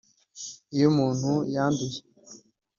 [0.75, 1.99] Iyo umuntu yanduye